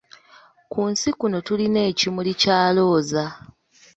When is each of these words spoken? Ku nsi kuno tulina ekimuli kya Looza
Ku 0.71 0.81
nsi 0.91 1.09
kuno 1.19 1.37
tulina 1.47 1.79
ekimuli 1.91 2.31
kya 2.41 2.59
Looza 2.75 3.25